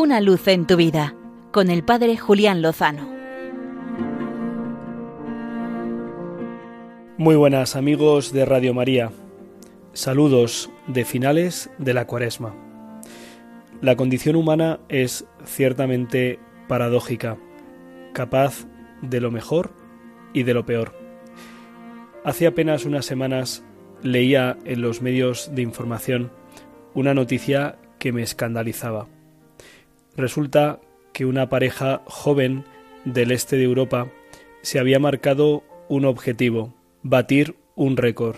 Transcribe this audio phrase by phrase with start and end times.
[0.00, 1.14] Una luz en tu vida
[1.52, 3.06] con el Padre Julián Lozano.
[7.18, 9.12] Muy buenas amigos de Radio María.
[9.92, 12.54] Saludos de finales de la cuaresma.
[13.82, 17.36] La condición humana es ciertamente paradójica,
[18.14, 18.66] capaz
[19.02, 19.74] de lo mejor
[20.32, 20.94] y de lo peor.
[22.24, 23.64] Hace apenas unas semanas
[24.02, 26.32] leía en los medios de información
[26.94, 29.06] una noticia que me escandalizaba.
[30.20, 30.80] Resulta
[31.14, 32.64] que una pareja joven
[33.06, 34.08] del este de Europa
[34.60, 38.36] se había marcado un objetivo, batir un récord.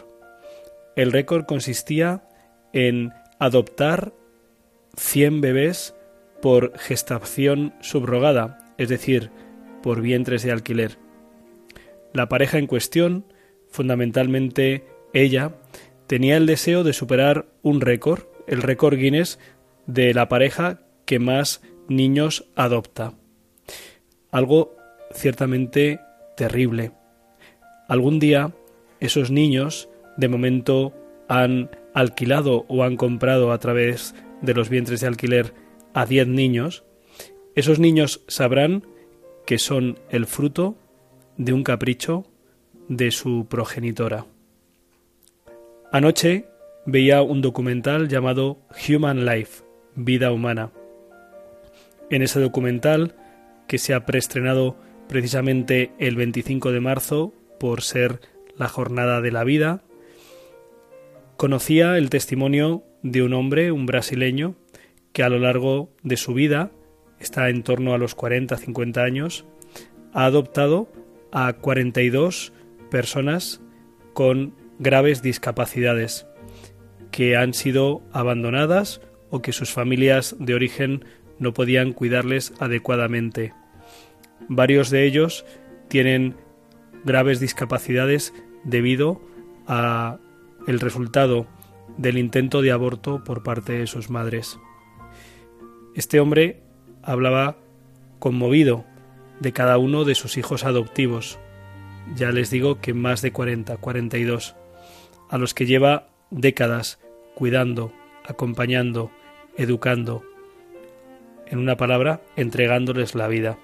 [0.94, 2.22] El récord consistía
[2.72, 4.12] en adoptar
[4.96, 5.96] 100 bebés
[6.40, 9.32] por gestación subrogada, es decir,
[9.82, 10.98] por vientres de alquiler.
[12.12, 13.24] La pareja en cuestión,
[13.72, 15.56] fundamentalmente ella,
[16.06, 19.40] tenía el deseo de superar un récord, el récord Guinness
[19.86, 23.14] de la pareja que más niños adopta.
[24.30, 24.76] Algo
[25.14, 26.00] ciertamente
[26.36, 26.92] terrible.
[27.88, 28.52] Algún día
[29.00, 30.92] esos niños de momento
[31.28, 35.54] han alquilado o han comprado a través de los vientres de alquiler
[35.94, 36.84] a 10 niños,
[37.54, 38.86] esos niños sabrán
[39.46, 40.76] que son el fruto
[41.36, 42.24] de un capricho
[42.88, 44.26] de su progenitora.
[45.90, 46.46] Anoche
[46.86, 48.58] veía un documental llamado
[48.88, 50.70] Human Life, Vida Humana.
[52.12, 53.14] En ese documental,
[53.66, 54.76] que se ha preestrenado
[55.08, 58.20] precisamente el 25 de marzo por ser
[58.54, 59.82] la jornada de la vida,
[61.38, 64.56] conocía el testimonio de un hombre, un brasileño,
[65.14, 66.70] que a lo largo de su vida,
[67.18, 69.46] está en torno a los 40-50 años,
[70.12, 70.92] ha adoptado
[71.32, 72.52] a 42
[72.90, 73.62] personas
[74.12, 76.26] con graves discapacidades
[77.10, 81.06] que han sido abandonadas o que sus familias de origen
[81.42, 83.52] no podían cuidarles adecuadamente.
[84.48, 85.44] Varios de ellos
[85.88, 86.36] tienen
[87.04, 89.20] graves discapacidades debido
[89.66, 90.18] a
[90.68, 91.48] el resultado
[91.98, 94.58] del intento de aborto por parte de sus madres.
[95.96, 96.62] Este hombre
[97.02, 97.56] hablaba
[98.20, 98.84] conmovido
[99.40, 101.40] de cada uno de sus hijos adoptivos.
[102.14, 104.54] Ya les digo que más de 40, 42,
[105.28, 107.00] a los que lleva décadas
[107.34, 107.92] cuidando,
[108.24, 109.10] acompañando,
[109.56, 110.22] educando,
[111.52, 113.58] en una palabra, entregándoles la vida.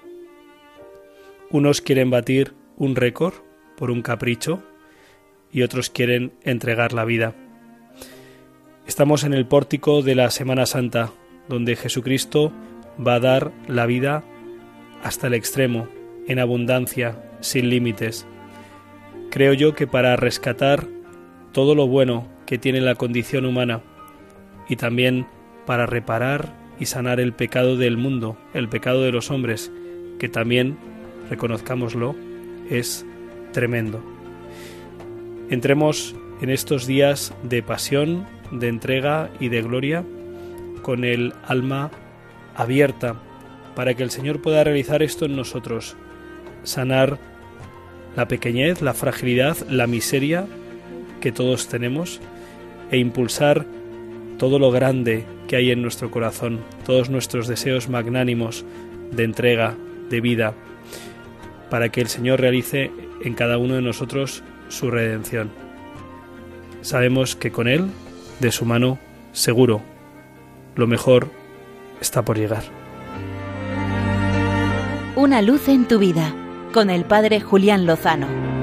[1.49, 3.33] Unos quieren batir un récord
[3.75, 4.61] por un capricho
[5.51, 7.33] y otros quieren entregar la vida.
[8.85, 11.11] Estamos en el pórtico de la Semana Santa,
[11.47, 12.53] donde Jesucristo
[13.05, 14.23] va a dar la vida
[15.03, 15.89] hasta el extremo,
[16.27, 18.27] en abundancia, sin límites.
[19.31, 20.85] Creo yo que para rescatar
[21.53, 23.81] todo lo bueno que tiene la condición humana
[24.67, 25.25] y también
[25.65, 29.71] para reparar y sanar el pecado del mundo, el pecado de los hombres,
[30.17, 30.77] que también,
[31.29, 32.15] reconozcámoslo,
[32.69, 33.05] es
[33.51, 34.01] tremendo.
[35.49, 40.05] Entremos en estos días de pasión, de entrega y de gloria
[40.81, 41.91] con el alma
[42.55, 43.15] abierta
[43.75, 45.95] para que el Señor pueda realizar esto en nosotros,
[46.63, 47.17] sanar
[48.15, 50.45] la pequeñez, la fragilidad, la miseria
[51.21, 52.19] que todos tenemos
[52.91, 53.65] e impulsar
[54.39, 58.65] todo lo grande que hay en nuestro corazón, todos nuestros deseos magnánimos
[59.11, 59.75] de entrega,
[60.09, 60.55] de vida,
[61.69, 62.89] para que el Señor realice
[63.23, 65.51] en cada uno de nosotros su redención.
[66.81, 67.87] Sabemos que con Él,
[68.39, 68.97] de su mano,
[69.33, 69.81] seguro,
[70.75, 71.29] lo mejor
[71.99, 72.63] está por llegar.
[75.17, 76.33] Una luz en tu vida,
[76.73, 78.58] con el Padre Julián Lozano.